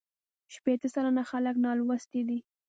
شپېته 0.53 0.87
سلنه 0.93 1.23
خلک 1.31 1.55
لا 1.59 1.63
نالوستي 1.65 2.21
دي. 2.27 2.39